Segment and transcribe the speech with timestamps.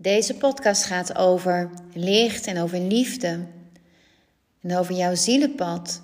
[0.00, 3.46] Deze podcast gaat over licht en over liefde
[4.60, 6.02] en over jouw zielenpad.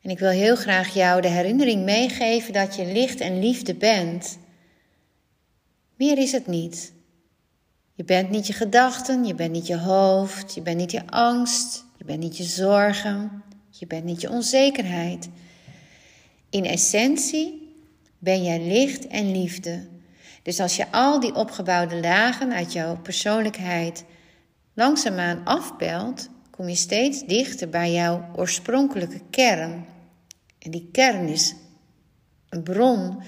[0.00, 4.38] En ik wil heel graag jou de herinnering meegeven dat je licht en liefde bent.
[5.96, 6.92] Meer is het niet.
[7.94, 11.84] Je bent niet je gedachten, je bent niet je hoofd, je bent niet je angst,
[11.98, 15.28] je bent niet je zorgen, je bent niet je onzekerheid.
[16.50, 17.74] In essentie
[18.18, 19.93] ben jij licht en liefde.
[20.44, 24.04] Dus als je al die opgebouwde lagen uit jouw persoonlijkheid
[24.74, 29.86] langzaamaan afpelt, kom je steeds dichter bij jouw oorspronkelijke kern.
[30.58, 31.54] En die kern is
[32.48, 33.22] een bron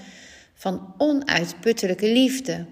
[0.53, 2.65] van onuitputtelijke liefde.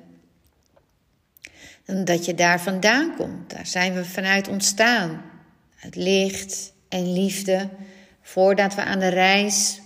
[1.86, 5.22] En dat je daar vandaan komt, daar zijn we vanuit ontstaan.
[5.76, 7.70] Het licht en liefde
[8.22, 9.82] voordat we aan de reis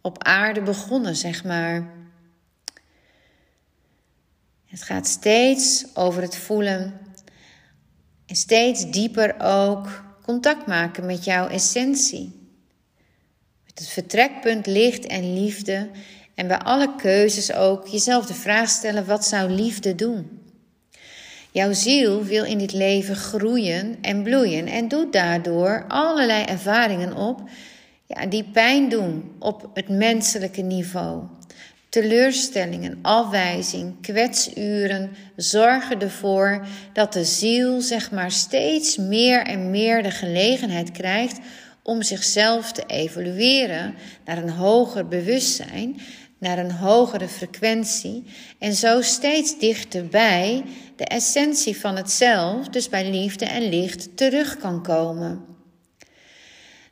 [0.00, 1.95] op aarde begonnen, zeg maar.
[4.66, 7.00] Het gaat steeds over het voelen
[8.26, 12.48] en steeds dieper ook contact maken met jouw essentie.
[13.66, 15.88] Met het vertrekpunt licht en liefde
[16.34, 20.40] en bij alle keuzes ook jezelf de vraag stellen: wat zou liefde doen?
[21.50, 27.42] Jouw ziel wil in dit leven groeien en bloeien en doet daardoor allerlei ervaringen op
[28.06, 31.22] ja, die pijn doen op het menselijke niveau.
[31.96, 40.10] Teleurstellingen, afwijzing, kwetsuren zorgen ervoor dat de ziel zeg maar steeds meer en meer de
[40.10, 41.38] gelegenheid krijgt
[41.82, 46.00] om zichzelf te evolueren naar een hoger bewustzijn,
[46.38, 48.24] naar een hogere frequentie
[48.58, 50.64] en zo steeds dichterbij
[50.96, 55.55] de essentie van het zelf, dus bij liefde en licht, terug kan komen.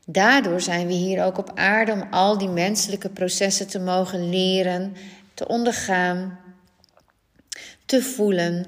[0.07, 4.97] Daardoor zijn we hier ook op aarde om al die menselijke processen te mogen leren,
[5.35, 6.39] te ondergaan,
[7.87, 8.67] te voelen,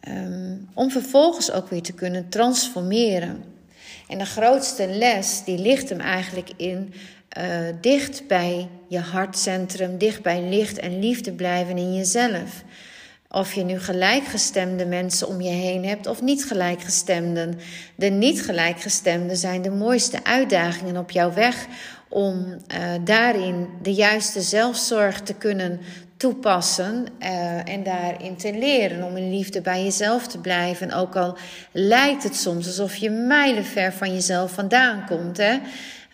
[0.00, 3.44] ehm, om vervolgens ook weer te kunnen transformeren.
[4.08, 6.94] En de grootste les die ligt hem eigenlijk in
[7.38, 7.44] uh,
[7.80, 12.64] dicht bij je hartcentrum, dicht bij licht en liefde blijven in jezelf.
[13.30, 17.58] Of je nu gelijkgestemde mensen om je heen hebt of niet gelijkgestemden.
[17.94, 21.66] De niet gelijkgestemden zijn de mooiste uitdagingen op jouw weg
[22.08, 22.58] om uh,
[23.04, 25.80] daarin de juiste zelfzorg te kunnen
[26.16, 30.92] toepassen uh, en daarin te leren om in liefde bij jezelf te blijven.
[30.92, 31.36] Ook al
[31.72, 35.58] lijkt het soms alsof je mijlenver van jezelf vandaan komt, hè?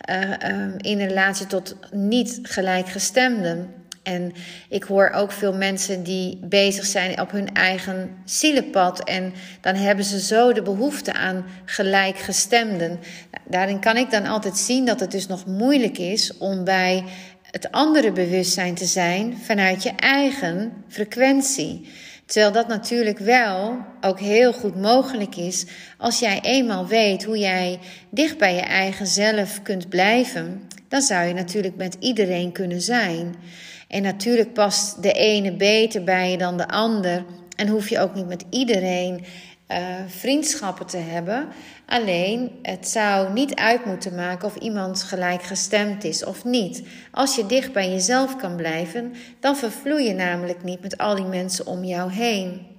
[0.09, 3.73] Uh, in relatie tot niet gelijkgestemden.
[4.05, 4.33] En
[4.69, 9.03] ik hoor ook veel mensen die bezig zijn op hun eigen zielenpad.
[9.03, 12.89] En dan hebben ze zo de behoefte aan gelijkgestemden.
[12.89, 17.03] Nou, daarin kan ik dan altijd zien dat het dus nog moeilijk is om bij
[17.51, 21.89] het andere bewustzijn te zijn vanuit je eigen frequentie.
[22.25, 25.65] Terwijl dat natuurlijk wel ook heel goed mogelijk is
[25.97, 27.79] als jij eenmaal weet hoe jij
[28.09, 30.61] dicht bij je eigen zelf kunt blijven.
[30.87, 33.35] Dan zou je natuurlijk met iedereen kunnen zijn.
[33.87, 37.25] En natuurlijk past de ene beter bij je dan de ander.
[37.55, 39.25] En hoef je ook niet met iedereen
[39.71, 41.47] uh, vriendschappen te hebben.
[41.85, 46.83] Alleen het zou niet uit moeten maken of iemand gelijkgestemd is of niet.
[47.11, 51.25] Als je dicht bij jezelf kan blijven, dan vervloei je namelijk niet met al die
[51.25, 52.73] mensen om jou heen.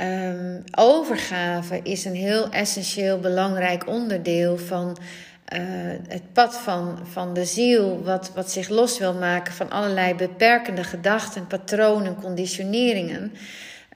[0.00, 4.96] Um, overgave is een heel essentieel belangrijk onderdeel van
[5.52, 5.58] uh,
[6.08, 10.84] het pad van, van de ziel, wat, wat zich los wil maken van allerlei beperkende
[10.84, 13.32] gedachten, patronen, conditioneringen,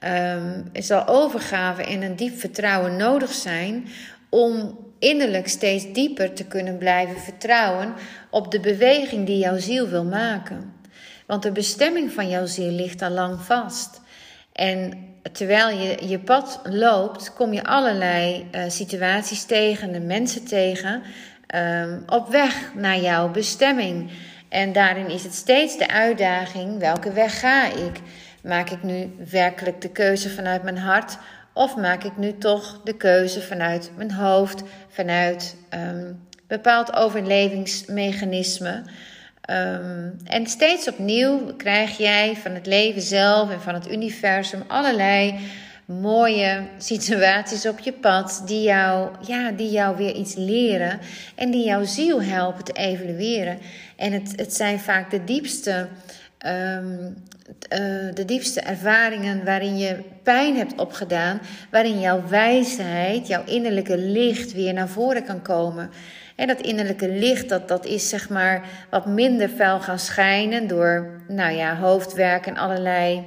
[0.03, 3.87] um, zal overgave en een diep vertrouwen nodig zijn
[4.29, 7.93] om innerlijk steeds dieper te kunnen blijven vertrouwen
[8.29, 10.73] op de beweging die jouw ziel wil maken.
[11.25, 14.01] Want de bestemming van jouw ziel ligt al lang vast.
[14.51, 21.03] En terwijl je je pad loopt, kom je allerlei uh, situaties tegen, de mensen tegen,
[21.55, 24.11] um, op weg naar jouw bestemming.
[24.49, 27.99] En daarin is het steeds de uitdaging: welke weg ga ik?
[28.43, 31.17] Maak ik nu werkelijk de keuze vanuit mijn hart?
[31.53, 38.83] Of maak ik nu toch de keuze vanuit mijn hoofd, vanuit um, bepaald overlevingsmechanisme?
[39.49, 45.39] Um, en steeds opnieuw krijg jij van het leven zelf en van het universum allerlei
[45.87, 50.99] mooie situaties op je pad die jou, ja, die jou weer iets leren
[51.35, 53.57] en die jouw ziel helpen te evolueren.
[53.95, 55.87] En het, het zijn vaak de diepste,
[56.45, 57.15] um,
[57.73, 61.39] uh, de diepste ervaringen waarin je pijn hebt opgedaan,
[61.71, 65.89] waarin jouw wijsheid, jouw innerlijke licht weer naar voren kan komen.
[66.35, 71.21] En dat innerlijke licht, dat, dat is zeg maar wat minder fel gaan schijnen door,
[71.27, 73.23] nou ja, hoofdwerk en allerlei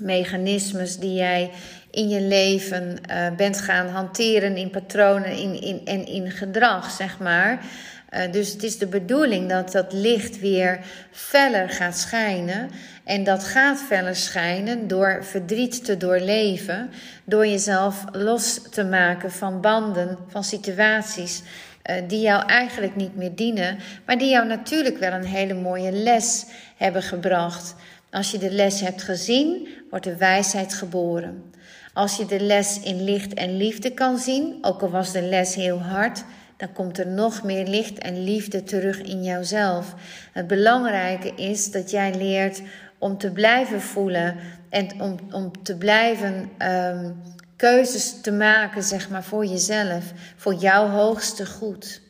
[0.00, 1.50] mechanismes die jij
[1.90, 7.18] in je leven uh, bent gaan hanteren in patronen in, in, en in gedrag, zeg
[7.18, 7.64] maar.
[8.10, 12.70] Uh, dus het is de bedoeling dat dat licht weer feller gaat schijnen.
[13.04, 16.90] En dat gaat feller schijnen door verdriet te doorleven,
[17.24, 21.42] door jezelf los te maken van banden, van situaties
[21.90, 25.92] uh, die jou eigenlijk niet meer dienen, maar die jou natuurlijk wel een hele mooie
[25.92, 26.46] les
[26.76, 27.74] hebben gebracht.
[28.10, 31.54] Als je de les hebt gezien, wordt de wijsheid geboren.
[31.92, 35.54] Als je de les in licht en liefde kan zien, ook al was de les
[35.54, 36.24] heel hard,
[36.56, 39.94] dan komt er nog meer licht en liefde terug in jouzelf.
[40.32, 42.62] Het belangrijke is dat jij leert
[42.98, 44.36] om te blijven voelen
[44.68, 47.22] en om, om te blijven um,
[47.56, 52.00] keuzes te maken, zeg maar, voor jezelf, voor jouw hoogste goed.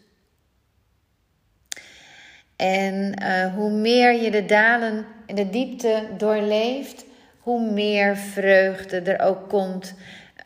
[2.56, 7.04] En uh, hoe meer je de dalen en de diepte doorleeft,
[7.38, 9.94] hoe meer vreugde er ook komt.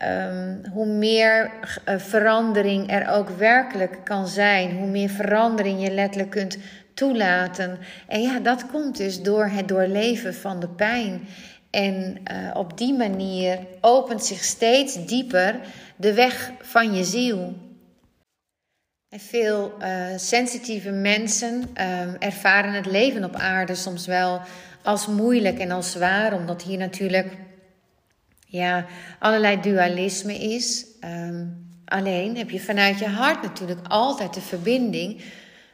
[0.03, 1.51] Um, hoe meer
[1.89, 4.77] uh, verandering er ook werkelijk kan zijn.
[4.77, 6.57] Hoe meer verandering je letterlijk kunt
[6.93, 7.77] toelaten.
[8.07, 11.21] En ja, dat komt dus door het doorleven van de pijn.
[11.69, 15.59] En uh, op die manier opent zich steeds dieper
[15.95, 17.53] de weg van je ziel.
[19.17, 24.41] Veel uh, sensitieve mensen uh, ervaren het leven op aarde soms wel
[24.83, 27.37] als moeilijk en als zwaar, omdat hier natuurlijk
[28.47, 28.85] ja,
[29.19, 30.85] allerlei dualisme is.
[31.03, 35.21] Um, alleen heb je vanuit je hart natuurlijk altijd de verbinding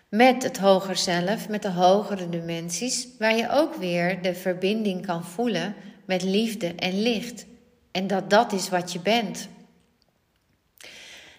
[0.10, 5.26] met het hoger zelf, met de hogere dimensies, waar je ook weer de verbinding kan
[5.26, 5.76] voelen
[6.06, 7.46] met liefde en licht.
[7.92, 9.48] En dat dat is wat je bent.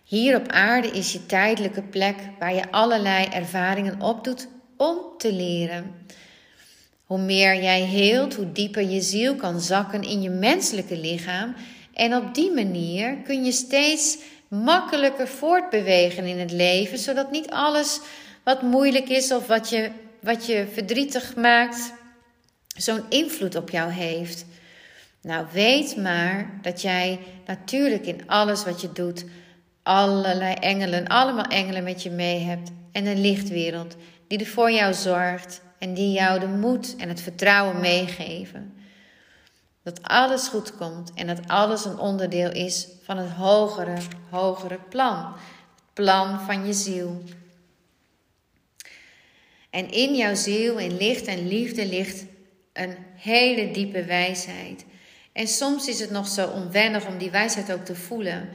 [0.09, 6.07] Hier op aarde is je tijdelijke plek waar je allerlei ervaringen opdoet om te leren.
[7.05, 11.55] Hoe meer jij heelt, hoe dieper je ziel kan zakken in je menselijke lichaam.
[11.93, 14.19] En op die manier kun je steeds
[14.49, 18.01] makkelijker voortbewegen in het leven, zodat niet alles
[18.45, 19.91] wat moeilijk is of wat je,
[20.21, 21.93] wat je verdrietig maakt,
[22.77, 24.45] zo'n invloed op jou heeft.
[25.23, 29.25] Nou, weet maar dat jij natuurlijk in alles wat je doet,
[29.89, 32.71] allerlei engelen, allemaal engelen met je mee hebt.
[32.93, 33.97] En een lichtwereld
[34.27, 38.75] die er voor jou zorgt en die jou de moed en het vertrouwen meegeven.
[39.83, 43.97] Dat alles goed komt en dat alles een onderdeel is van het hogere,
[44.31, 45.17] hogere plan.
[45.25, 47.23] Het plan van je ziel.
[49.71, 52.25] En in jouw ziel, in licht en liefde, ligt
[52.73, 54.85] een hele diepe wijsheid.
[55.33, 58.49] En soms is het nog zo onwennig om die wijsheid ook te voelen.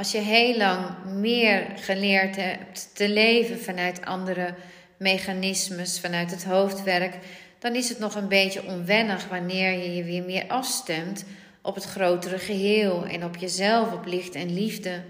[0.00, 4.54] Als je heel lang meer geleerd hebt te leven vanuit andere
[4.96, 7.14] mechanismes, vanuit het hoofdwerk,
[7.58, 11.24] dan is het nog een beetje onwennig wanneer je je weer meer afstemt
[11.62, 15.02] op het grotere geheel en op jezelf, op licht en liefde.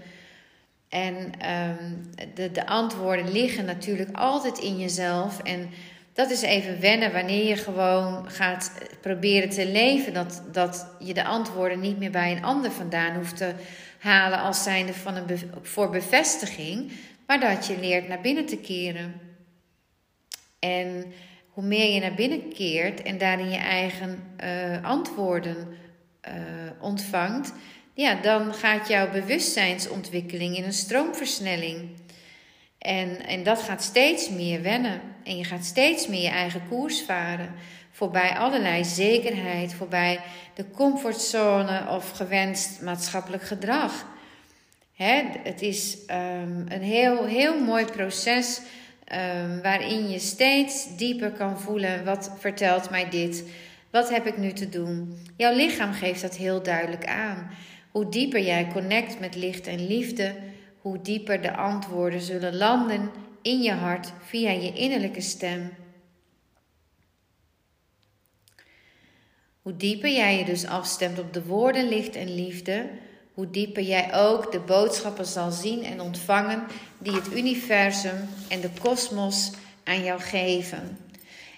[0.89, 5.39] En um, de, de antwoorden liggen natuurlijk altijd in jezelf.
[5.39, 5.69] En
[6.13, 8.71] dat is even wennen wanneer je gewoon gaat
[9.01, 10.13] proberen te leven.
[10.13, 13.53] Dat, dat je de antwoorden niet meer bij een ander vandaan hoeft te
[14.01, 16.91] halen als zijnde van een voor bevestiging.
[17.27, 19.13] Maar dat je leert naar binnen te keren.
[20.59, 21.13] En
[21.49, 25.67] hoe meer je naar binnen keert en daarin je eigen uh, antwoorden
[26.27, 26.33] uh,
[26.79, 27.53] ontvangt,
[27.93, 31.89] ja, dan gaat jouw bewustzijnsontwikkeling in een stroomversnelling.
[32.77, 35.01] En, en dat gaat steeds meer wennen.
[35.23, 37.53] En je gaat steeds meer je eigen koers varen.
[37.91, 40.19] Voorbij allerlei zekerheid, voorbij
[40.53, 44.05] de comfortzone of gewenst maatschappelijk gedrag.
[44.93, 48.61] Hè, het is um, een heel, heel mooi proces
[49.13, 53.43] um, waarin je steeds dieper kan voelen: wat vertelt mij dit?
[53.91, 55.17] Wat heb ik nu te doen?
[55.37, 57.49] Jouw lichaam geeft dat heel duidelijk aan.
[57.91, 60.35] Hoe dieper jij connect met licht en liefde,
[60.81, 65.71] hoe dieper de antwoorden zullen landen in je hart via je innerlijke stem.
[69.61, 72.89] Hoe dieper jij je dus afstemt op de woorden licht en liefde,
[73.33, 76.63] hoe dieper jij ook de boodschappen zal zien en ontvangen
[76.97, 79.51] die het universum en de kosmos
[79.83, 80.97] aan jou geven.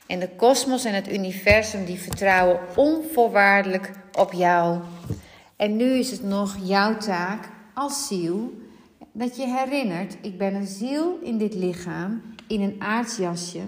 [0.08, 4.80] En de kosmos en het universum die vertrouwen onvoorwaardelijk op jou.
[5.56, 8.54] En nu is het nog jouw taak als ziel
[9.12, 13.62] dat je herinnert: ik ben een ziel in dit lichaam, in een aardsjasje.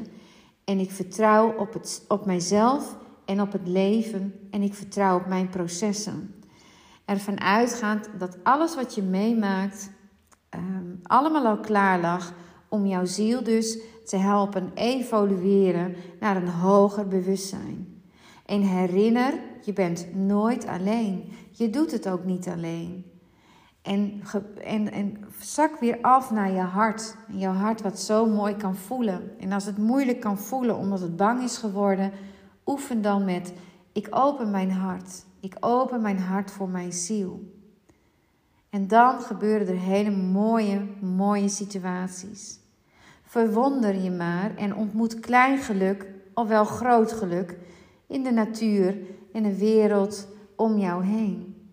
[0.63, 5.25] En ik vertrouw op, het, op mijzelf en op het leven en ik vertrouw op
[5.25, 6.35] mijn processen.
[7.05, 9.89] Ervan uitgaand dat alles wat je meemaakt
[10.55, 12.33] um, allemaal al klaar lag
[12.69, 18.01] om jouw ziel dus te helpen evolueren naar een hoger bewustzijn.
[18.45, 21.31] En herinner Je bent nooit alleen.
[21.51, 23.05] Je doet het ook niet alleen.
[23.81, 24.21] En,
[24.63, 27.15] en, en zak weer af naar je hart.
[27.27, 29.31] Jouw hart wat zo mooi kan voelen.
[29.39, 32.11] En als het moeilijk kan voelen omdat het bang is geworden,
[32.65, 33.53] oefen dan met:
[33.93, 35.25] Ik open mijn hart.
[35.39, 37.53] Ik open mijn hart voor mijn ziel.
[38.69, 42.59] En dan gebeuren er hele mooie, mooie situaties.
[43.23, 47.57] Verwonder je maar en ontmoet klein geluk, of wel groot geluk,
[48.07, 48.97] in de natuur
[49.33, 51.69] en de wereld om jou heen.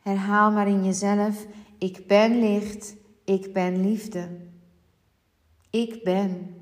[0.00, 1.46] Herhaal maar in jezelf:
[1.78, 4.28] Ik ben licht, ik ben liefde.
[5.70, 6.55] Ik ben.